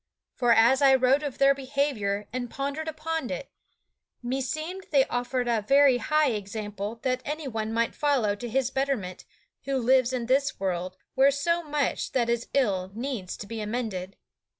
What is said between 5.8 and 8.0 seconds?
high example that anyone might